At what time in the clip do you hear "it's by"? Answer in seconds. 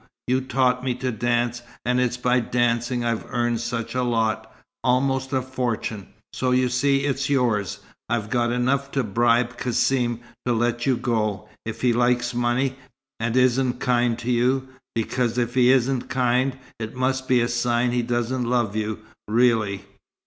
1.99-2.39